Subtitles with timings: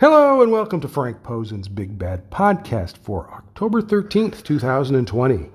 [0.00, 5.50] Hello and welcome to Frank Posen's Big Bad Podcast for October 13th, 2020.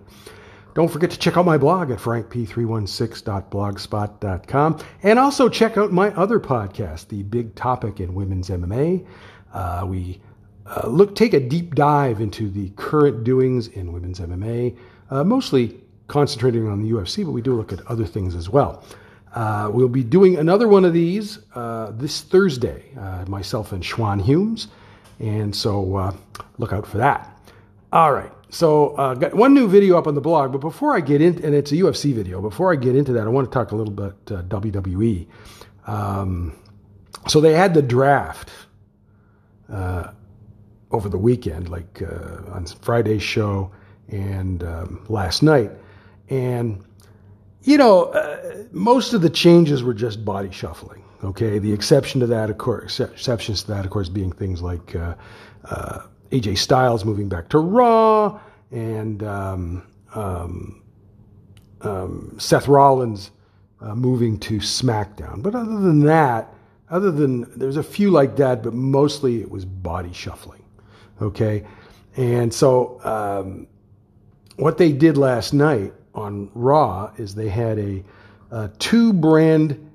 [0.76, 6.42] Don't forget to check out my blog at frankp316.blogspot.com and also check out my other
[6.42, 9.08] podcast, The Big Topic in Women's MMA.
[9.54, 10.20] Uh, we
[10.66, 14.78] uh, look take a deep dive into the current doings in women's MMA,
[15.10, 15.80] uh, mostly
[16.10, 18.84] concentrating on the UFC, but we do look at other things as well.
[19.34, 24.22] Uh, we'll be doing another one of these uh, this Thursday, uh, myself and Schwan
[24.22, 24.68] Humes.
[25.20, 26.16] And so uh,
[26.58, 27.30] look out for that.
[27.92, 28.32] All right.
[28.50, 31.44] So, uh, got one new video up on the blog, but before I get into,
[31.44, 33.76] and it's a UFC video, before I get into that, I want to talk a
[33.76, 35.26] little bit uh, WWE.
[35.88, 36.56] Um,
[37.28, 38.52] so they had the draft
[39.70, 42.04] over the weekend, like
[42.52, 43.72] on Friday's show
[44.10, 45.72] and um, last night.
[46.30, 46.84] And
[47.64, 51.04] you know, uh, most of the changes were just body shuffling.
[51.24, 54.94] Okay, the exception to that, of course, exceptions to that, of course, being things like
[54.94, 55.16] uh,
[55.66, 58.40] uh, AJ Styles moving back to Raw
[58.72, 60.82] and um, um,
[61.82, 63.32] um, Seth Rollins
[63.80, 65.42] uh, moving to SmackDown.
[65.42, 66.54] But other than that,
[66.90, 70.64] other than there's a few like that, but mostly it was body shuffling.
[71.22, 71.66] Okay,
[72.18, 73.68] and so um,
[74.58, 78.04] what they did last night on Raw is they had a,
[78.52, 79.92] a two brand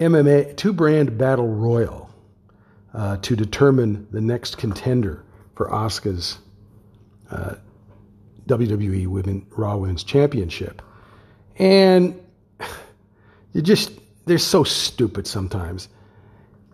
[0.00, 2.10] MMA, two brand battle royal
[2.92, 6.38] uh, to determine the next contender for Asuka's
[7.30, 7.54] uh,
[8.46, 10.82] WWE Women Raw Women's Championship,
[11.58, 12.20] and
[13.52, 13.92] you just
[14.26, 15.88] they're so stupid sometimes.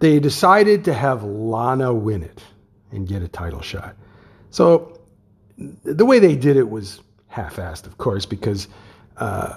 [0.01, 2.43] They decided to have Lana win it
[2.91, 3.97] and get a title shot.
[4.51, 4.99] So
[5.59, 8.69] the way they did it was half-assed, of course, because
[9.17, 9.55] uh,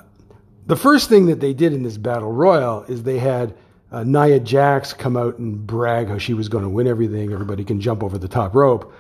[0.66, 3.56] the first thing that they did in this battle royal is they had
[3.92, 7.34] uh, Nia Jax come out and brag how she was going to win everything.
[7.34, 8.94] Everybody can jump over the top rope,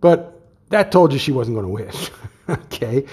[0.00, 1.92] but that told you she wasn't going to win.
[2.64, 3.04] okay,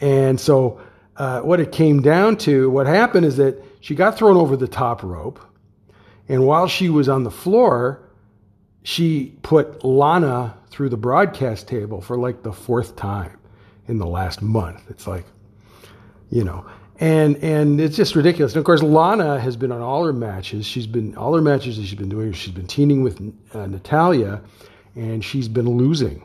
[0.00, 0.80] and so
[1.16, 4.68] uh, what it came down to, what happened is that she got thrown over the
[4.68, 5.40] top rope,
[6.28, 8.02] and while she was on the floor,
[8.82, 13.38] she put Lana through the broadcast table for like the fourth time
[13.88, 14.82] in the last month.
[14.88, 15.24] It's like,
[16.30, 16.66] you know,
[16.98, 18.52] and and it's just ridiculous.
[18.52, 20.66] And of course, Lana has been on all her matches.
[20.66, 22.32] She's been all her matches that she's been doing.
[22.32, 23.20] She's been teaming with
[23.54, 24.40] uh, Natalya,
[24.94, 26.24] and she's been losing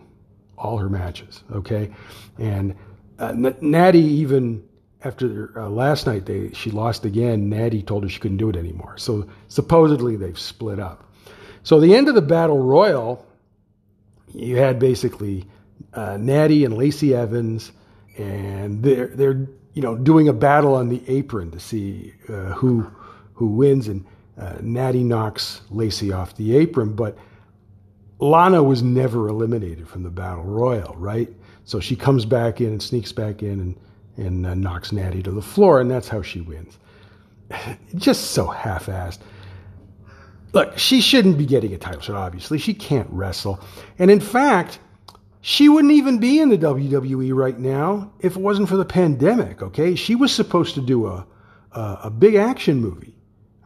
[0.57, 1.43] all her matches.
[1.51, 1.91] Okay,
[2.37, 2.75] and
[3.19, 4.63] uh, Natty even
[5.03, 7.49] after uh, last night they she lost again.
[7.49, 8.97] Natty told her she couldn't do it anymore.
[8.97, 11.09] So supposedly they've split up.
[11.63, 13.25] So the end of the battle royal,
[14.33, 15.45] you had basically
[15.93, 17.71] uh, Natty and Lacey Evans,
[18.17, 22.89] and they're they're you know doing a battle on the apron to see uh, who
[23.33, 24.05] who wins, and
[24.37, 27.17] uh, Natty knocks Lacey off the apron, but
[28.19, 31.29] Lana was never eliminated from the battle royal, right?
[31.65, 33.75] So she comes back in and sneaks back in and
[34.17, 36.77] and uh, knocks Natty to the floor, and that's how she wins.
[37.95, 39.19] Just so half-assed.
[40.53, 42.17] Look, she shouldn't be getting a title shot.
[42.17, 43.59] Obviously, she can't wrestle,
[43.99, 44.79] and in fact
[45.41, 49.63] she wouldn't even be in the WWE right now if it wasn't for the pandemic,
[49.63, 49.95] okay?
[49.95, 51.25] She was supposed to do a,
[51.71, 53.15] a, a big action movie,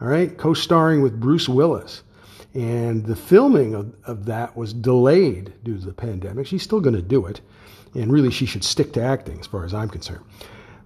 [0.02, 2.04] all right, co starring with Bruce Willis.
[2.54, 6.48] And the filming of, of that was delayed due to the pandemic.
[6.48, 7.42] She's still going to do it.
[7.94, 10.24] And really, she should stick to acting as far as I'm concerned.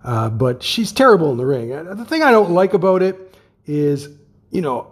[0.04, 1.70] Uh, but she's terrible in the ring.
[1.70, 3.36] The thing I don't like about it
[3.68, 4.10] is,
[4.50, 4.92] you know,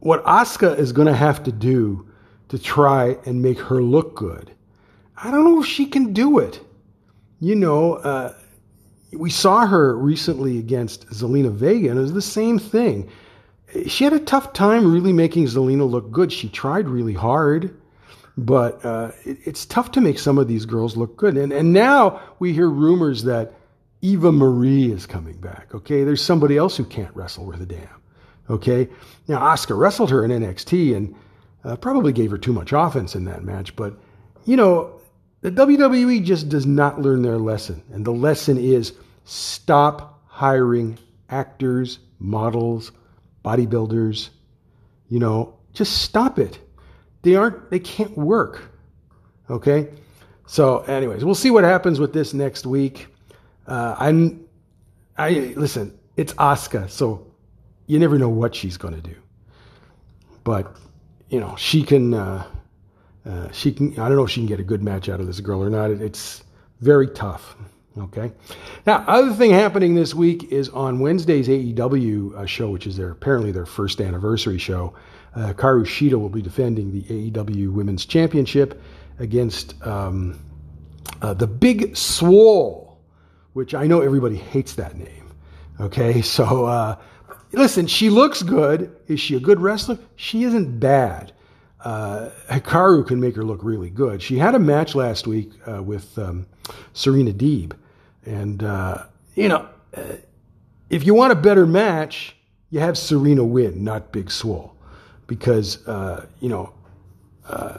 [0.00, 2.08] what Asuka is going to have to do
[2.48, 4.52] to try and make her look good
[5.22, 6.60] I don't know if she can do it.
[7.40, 8.34] You know, uh,
[9.12, 13.08] we saw her recently against Zelina Vega, and it was the same thing.
[13.86, 16.32] She had a tough time really making Zelina look good.
[16.32, 17.76] She tried really hard,
[18.36, 21.36] but uh, it, it's tough to make some of these girls look good.
[21.36, 23.54] And, and now we hear rumors that
[24.00, 25.74] Eva Marie is coming back.
[25.74, 27.88] Okay, there's somebody else who can't wrestle worth a damn.
[28.48, 28.88] Okay,
[29.26, 31.14] now Asuka wrestled her in NXT and
[31.64, 33.94] uh, probably gave her too much offense in that match, but
[34.44, 34.97] you know,
[35.40, 37.82] the WWE just does not learn their lesson.
[37.92, 38.92] And the lesson is
[39.24, 40.98] stop hiring
[41.28, 42.92] actors, models,
[43.44, 44.30] bodybuilders.
[45.08, 46.58] You know, just stop it.
[47.22, 48.62] They aren't, they can't work.
[49.48, 49.88] Okay?
[50.46, 53.06] So, anyways, we'll see what happens with this next week.
[53.66, 54.44] Uh, I'm,
[55.16, 57.26] I, listen, it's Asuka, so
[57.86, 59.14] you never know what she's going to do.
[60.44, 60.74] But,
[61.28, 62.46] you know, she can, uh,
[63.26, 63.92] uh, she can.
[63.92, 65.70] I don't know if she can get a good match out of this girl or
[65.70, 65.90] not.
[65.90, 66.44] It, it's
[66.80, 67.56] very tough.
[67.98, 68.30] Okay.
[68.86, 73.10] Now, other thing happening this week is on Wednesday's AEW uh, show, which is their
[73.10, 74.94] apparently their first anniversary show.
[75.34, 78.80] Uh, Karu Shida will be defending the AEW Women's Championship
[79.18, 80.38] against um,
[81.22, 82.98] uh, the Big Swole,
[83.52, 85.32] which I know everybody hates that name.
[85.80, 86.96] Okay, so uh,
[87.52, 88.94] listen, she looks good.
[89.08, 89.98] Is she a good wrestler?
[90.16, 91.32] She isn't bad.
[91.84, 94.22] Uh, Hikaru can make her look really good.
[94.22, 96.46] She had a match last week uh, with um,
[96.92, 97.72] Serena Deeb.
[98.26, 99.04] And, uh,
[99.34, 100.02] you know, uh,
[100.90, 102.36] if you want a better match,
[102.70, 104.74] you have Serena win, not Big Swole.
[105.26, 106.72] Because, uh, you know,
[107.48, 107.78] uh,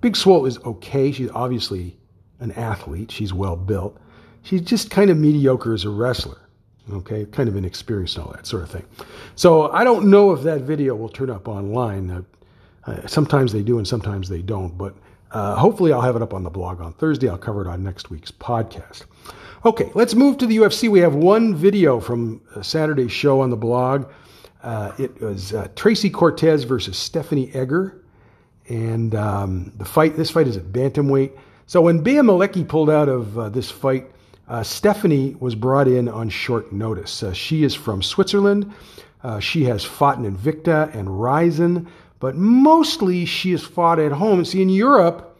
[0.00, 1.10] Big Swole is okay.
[1.10, 1.96] She's obviously
[2.40, 3.98] an athlete, she's well built.
[4.42, 6.48] She's just kind of mediocre as a wrestler
[6.92, 8.84] okay, kind of inexperienced and all that sort of thing.
[9.36, 12.24] So I don't know if that video will turn up online.
[12.88, 14.94] Uh, uh, sometimes they do and sometimes they don't, but
[15.32, 17.28] uh, hopefully I'll have it up on the blog on Thursday.
[17.28, 19.04] I'll cover it on next week's podcast.
[19.64, 20.88] Okay, let's move to the UFC.
[20.88, 24.08] We have one video from Saturday's show on the blog.
[24.62, 28.02] Uh, it was uh, Tracy Cortez versus Stephanie Egger,
[28.68, 30.16] and um, the fight.
[30.16, 31.32] This fight is at bantamweight.
[31.66, 34.10] So when Bea Malecki pulled out of uh, this fight,
[34.48, 37.22] uh, Stephanie was brought in on short notice.
[37.22, 38.72] Uh, she is from Switzerland.
[39.22, 41.88] Uh, she has fought in Invicta and Rizin,
[42.20, 44.44] but mostly she has fought at home.
[44.44, 45.38] See, in Europe,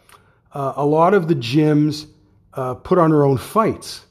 [0.52, 2.06] uh, a lot of the gyms
[2.54, 4.04] uh, put on her own fights.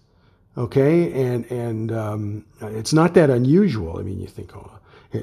[0.57, 3.99] Okay, and and um, it's not that unusual.
[3.99, 4.71] I mean, you think, oh,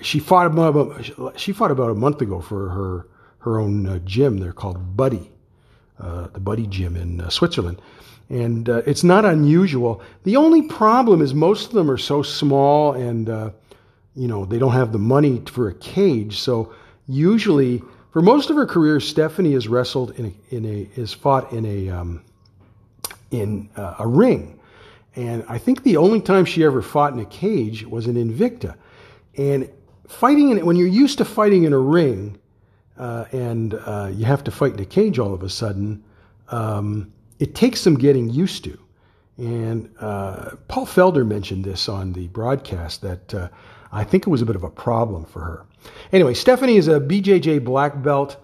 [0.01, 3.09] she fought about she fought about a month ago for her
[3.39, 4.39] her own uh, gym.
[4.39, 5.33] They're called Buddy,
[5.99, 7.81] the Buddy Gym in Switzerland
[8.31, 10.03] and uh, it's not unusual.
[10.25, 13.51] The only problem is most of them are so small and uh,
[14.17, 16.39] you know they don't have the money for a cage.
[16.39, 16.75] So
[17.07, 21.53] usually, for most of her career, Stephanie has wrestled in a, in a is fought
[21.53, 22.23] in a um,
[23.31, 24.59] in uh, a ring,
[25.17, 28.77] and I think the only time she ever fought in a cage was in Invicta,
[29.37, 29.71] and
[30.09, 32.39] fighting in when you're used to fighting in a ring.
[32.97, 36.01] Uh, and uh, you have to fight in a cage all of a sudden.
[36.51, 38.79] Um, it takes some getting used to.
[39.37, 43.49] And uh, Paul Felder mentioned this on the broadcast that uh,
[43.95, 45.65] I think it was a bit of a problem for her.
[46.13, 48.37] Anyway, Stephanie is a BJJ black belt,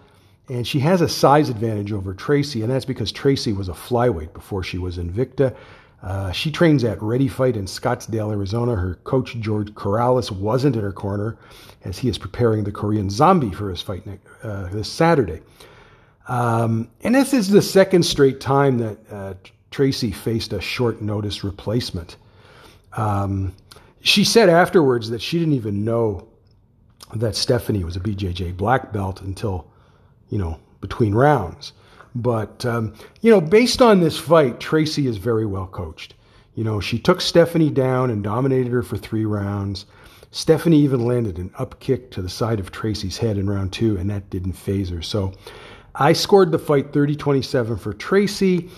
[0.49, 4.33] and she has a size advantage over Tracy, and that's because Tracy was a flyweight
[4.33, 5.55] before she was Invicta.
[6.03, 8.75] Uh, she trains at Ready Fight in Scottsdale, Arizona.
[8.75, 11.37] Her coach, George Corrales, wasn't in her corner
[11.85, 14.03] as he is preparing the Korean Zombie for his fight
[14.43, 15.43] uh, this Saturday.
[16.29, 19.35] Um, and this is the second straight time that uh,
[19.71, 22.17] Tracy faced a short notice replacement.
[22.93, 23.53] Um,
[24.01, 26.29] she said afterwards that she didn't even know
[27.15, 29.71] that Stephanie was a BJJ black belt until,
[30.29, 31.73] you know, between rounds.
[32.15, 36.15] But, um, you know, based on this fight, Tracy is very well coached.
[36.55, 39.87] You know, she took Stephanie down and dominated her for three rounds.
[40.33, 43.97] Stephanie even landed an up kick to the side of Tracy's head in round two,
[43.97, 45.03] and that didn't phase her.
[45.03, 45.33] So
[45.95, 48.69] I scored the fight 30 27 for Tracy.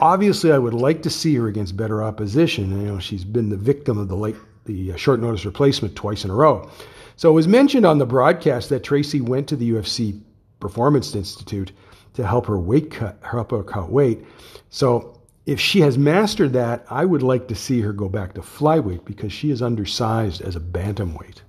[0.00, 2.80] Obviously, I would like to see her against better opposition.
[2.80, 6.24] You know, she's been the victim of the late, the uh, short notice replacement twice
[6.24, 6.70] in a row.
[7.16, 10.20] So it was mentioned on the broadcast that Tracy went to the UFC
[10.60, 11.72] Performance Institute
[12.14, 14.24] to help her weight cut, help her cut weight.
[14.70, 18.40] So if she has mastered that, I would like to see her go back to
[18.40, 21.42] flyweight because she is undersized as a bantamweight.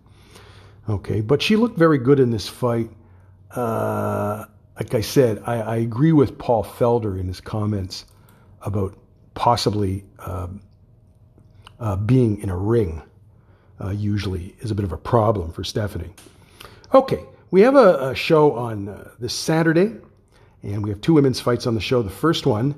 [0.89, 2.89] Okay, but she looked very good in this fight.
[3.51, 4.45] Uh,
[4.77, 8.05] like I said, I, I, agree with Paul Felder in his comments
[8.61, 8.97] about
[9.33, 10.61] possibly um,
[11.79, 13.01] uh, being in a ring.
[13.79, 16.13] Uh, usually is a bit of a problem for Stephanie.
[16.93, 19.93] Okay, we have a, a show on uh, this Saturday,
[20.63, 22.01] and we have two women's fights on the show.
[22.01, 22.73] The first one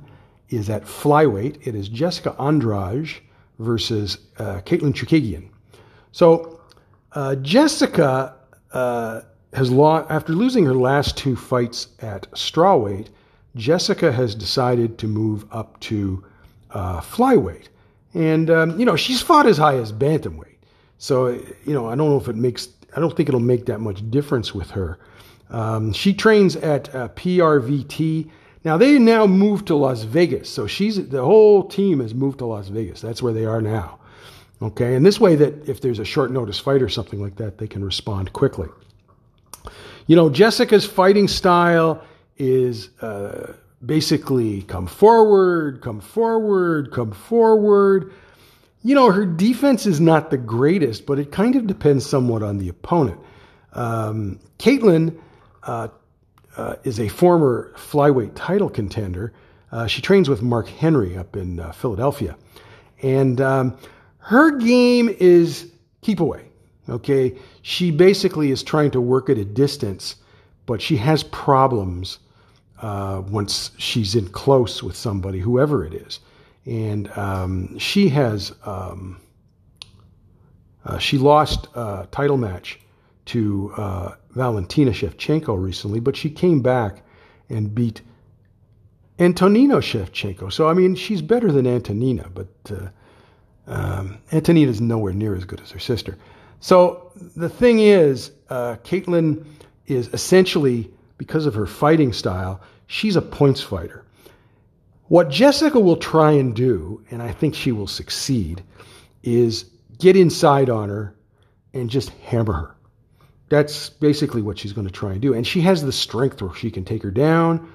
[0.50, 1.68] is at flyweight.
[1.68, 3.10] It is Jessica Andrade
[3.60, 5.50] versus uh, Katlyn Chookagian.
[6.12, 6.60] So
[7.14, 8.36] uh, Jessica
[8.74, 9.22] uh,
[9.54, 13.08] has lost after losing her last two fights at strawweight.
[13.56, 16.24] Jessica has decided to move up to
[16.72, 17.68] uh, flyweight,
[18.14, 20.56] and um, you know she's fought as high as bantamweight.
[20.98, 21.28] So
[21.66, 24.10] you know I don't know if it makes I don't think it'll make that much
[24.10, 25.00] difference with her.
[25.50, 28.30] Um, she trains at uh, PRVT.
[28.64, 32.46] Now they now moved to Las Vegas, so she's the whole team has moved to
[32.46, 33.02] Las Vegas.
[33.02, 34.00] That's where they are now.
[34.62, 37.60] Okay, and this way that if there's a short notice fight or something like that,
[37.60, 38.68] they can respond quickly.
[40.08, 42.04] You know, Jessica's fighting style
[42.38, 43.54] is uh,
[43.86, 48.12] basically come forward, come forward, come forward.
[48.84, 52.58] You know, her defense is not the greatest, but it kind of depends somewhat on
[52.58, 53.20] the opponent.
[53.74, 55.18] Um, Katlyn
[55.64, 55.90] uh,
[56.56, 59.34] uh, is a former flyweight title contender.
[59.72, 62.38] Uh, she trains with Mark Henry up in uh, Philadelphia.
[63.04, 63.78] And um,
[64.20, 66.46] her game is keep away.
[66.90, 67.38] Okay.
[67.62, 70.16] She basically is trying to work at a distance,
[70.66, 72.20] but she has problems
[72.82, 76.20] uh, once she's in close with somebody, whoever it is.
[76.66, 79.20] And um, she has, um,
[80.86, 82.80] uh, she lost a title match
[83.26, 87.04] to uh, Valentina Shevchenko recently, but she came back
[87.50, 88.02] and beat
[89.20, 90.52] Antonina Shevchenko.
[90.52, 92.90] So, I mean, she's better than Antonina, but uh,
[93.68, 96.18] um, Antonina's nowhere near as good as her sister.
[96.60, 99.46] So, the thing is, uh, Katlyn
[99.88, 104.04] is essentially, because of her fighting style, she's a points fighter.
[105.08, 108.62] What Jessica will try and do, and I think she will succeed,
[109.24, 109.66] is
[110.00, 111.16] get inside on her
[111.74, 112.76] and just hammer her.
[113.50, 115.34] That's basically what she's going to try and do.
[115.34, 117.72] And she has the strength where she can take her down.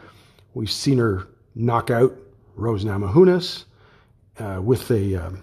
[0.54, 2.14] We've seen her knock out
[2.54, 3.64] Rose Namajunas
[4.38, 5.42] uh, with a um,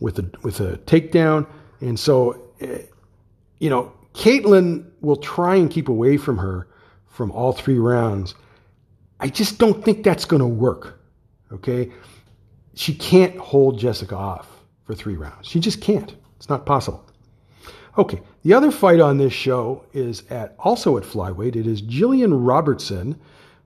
[0.00, 1.46] with a with a takedown.
[1.80, 2.78] And so, uh,
[3.60, 6.66] you know, Katlyn will try and keep away from her
[7.14, 8.34] from all three rounds.
[9.20, 11.00] I just don't think that's going to work.
[11.52, 11.92] Okay,
[12.74, 14.48] she can't hold Jessica off
[14.84, 15.46] for three rounds.
[15.46, 16.14] She just can't.
[16.36, 17.06] It's not possible.
[17.96, 21.54] Okay, the other fight on this show is at also at flyweight.
[21.54, 23.18] It is Jillian Robertson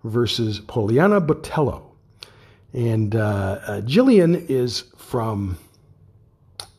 [0.05, 1.83] versus Poliana Botelho.
[2.75, 5.57] And uh, uh, Jillian is from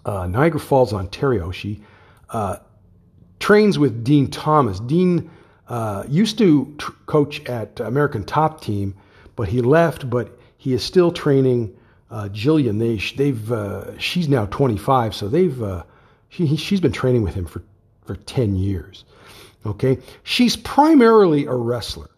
[0.05, 1.49] uh, Niagara Falls, Ontario.
[1.49, 1.81] She
[2.29, 2.57] uh,
[3.39, 4.79] trains with Dean Thomas.
[4.79, 5.31] Dean
[5.69, 8.95] uh, used to coach at American Top Team,
[9.35, 11.75] but he left, but he is still training
[12.11, 12.79] uh, Jillian.
[12.79, 15.63] They, they've, she's now 25, so they've
[16.29, 17.63] she, she's been training with him for,
[18.05, 19.03] for 10 years.
[19.65, 19.97] Okay.
[20.23, 22.09] She's primarily a wrestler.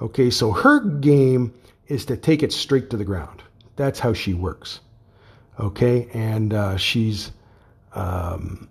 [0.00, 0.30] Okay.
[0.30, 1.54] So her game
[1.86, 3.42] is to take it straight to the ground.
[3.76, 4.80] That's how she works.
[5.60, 6.08] Okay.
[6.12, 7.30] And uh, she's,
[7.94, 8.68] um,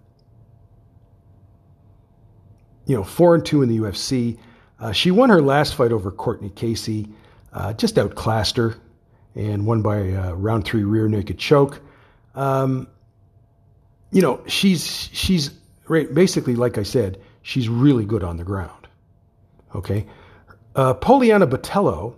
[2.86, 4.38] you know, four and two in the UFC.
[4.80, 7.08] Uh, she won her last fight over Courtney Casey,
[7.54, 8.76] uh, just outclassed her
[9.36, 11.80] and won by a round three rear naked choke.
[12.36, 12.88] Um,
[14.12, 15.52] you know, she's she's
[15.88, 18.88] right, basically like I said, she's really good on the ground.
[19.76, 20.06] Okay,
[20.76, 22.16] uh, Poliana Botelho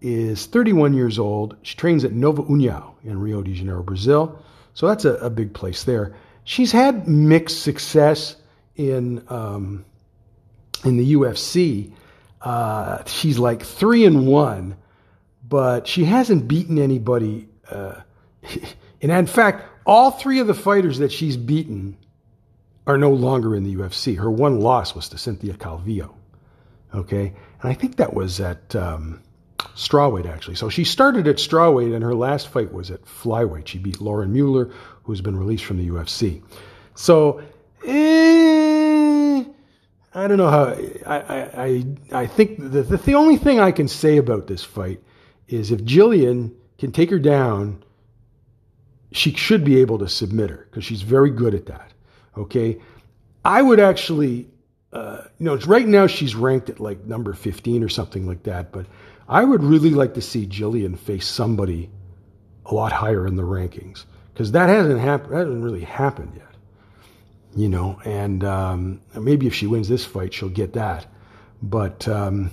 [0.00, 1.56] is 31 years old.
[1.62, 4.38] She trains at Nova União in Rio de Janeiro, Brazil.
[4.74, 6.14] So that's a, a big place there.
[6.44, 8.36] She's had mixed success
[8.76, 9.84] in um,
[10.84, 11.92] in the UFC.
[12.40, 14.76] Uh, she's like three and one,
[15.48, 17.48] but she hasn't beaten anybody.
[17.70, 18.00] Uh,
[19.02, 21.96] and in fact, all three of the fighters that she's beaten
[22.86, 24.18] are no longer in the UFC.
[24.18, 26.14] Her one loss was to Cynthia Calvillo.
[26.94, 27.34] Okay.
[27.62, 29.22] And I think that was at um,
[29.74, 30.56] strawweight, actually.
[30.56, 33.66] So she started at strawweight, and her last fight was at flyweight.
[33.66, 34.70] She beat Lauren Mueller,
[35.04, 36.42] who's been released from the UFC.
[36.94, 37.42] So,
[37.86, 38.43] eh,
[40.14, 40.64] I don't know how.
[41.06, 41.16] I,
[41.56, 45.00] I, I think the, the, the only thing I can say about this fight
[45.48, 47.82] is if Jillian can take her down
[49.14, 51.92] she should be able to submit her because she's very good at that.
[52.36, 52.80] Okay.
[53.44, 54.48] I would actually,
[54.92, 58.72] uh, you know, right now she's ranked at like number 15 or something like that,
[58.72, 58.86] but
[59.28, 61.90] I would really like to see Jillian face somebody
[62.66, 65.32] a lot higher in the rankings because that hasn't happened.
[65.32, 66.53] That hasn't really happened yet,
[67.56, 71.06] you know, and um, maybe if she wins this fight, she'll get that.
[71.62, 72.50] But, um,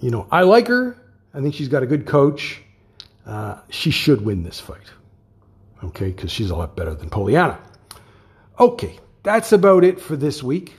[0.00, 0.96] you know, I like her.
[1.34, 2.62] I think she's got a good coach.
[3.26, 4.90] Uh, she should win this fight
[5.84, 7.58] okay, because she's a lot better than Poliana.
[8.58, 10.76] Okay, that's about it for this week.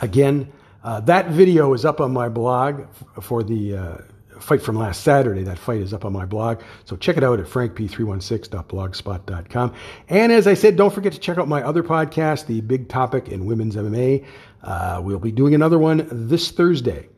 [0.00, 0.50] Again,
[0.82, 2.86] uh, that video is up on my blog
[3.20, 3.96] for the uh,
[4.42, 5.42] fight from last Saturday.
[5.42, 6.60] That fight is up on my blog.
[6.84, 9.74] So check it out at frankp316.blogspot.com.
[10.08, 13.28] And as I said, don't forget to check out my other podcast, The Big Topic
[13.28, 14.24] in Women's MMA.
[14.62, 17.08] Uh, we'll be doing another one this Thursday.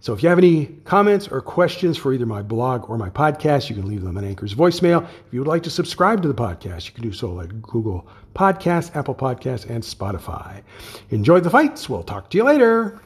[0.00, 3.68] So if you have any comments or questions for either my blog or my podcast,
[3.68, 5.04] you can leave them on Anchor's voicemail.
[5.04, 8.06] If you would like to subscribe to the podcast, you can do so at Google
[8.34, 10.62] Podcasts, Apple Podcasts, and Spotify.
[11.10, 11.88] Enjoy the fights.
[11.88, 13.00] We'll talk to you later.